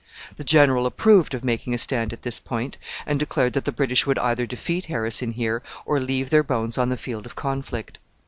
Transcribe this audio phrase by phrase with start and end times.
[0.37, 4.07] The general approved of making a stand at this point, and declared that the British
[4.07, 7.99] would either defeat Harrison here or leave their bones on the field of conflict.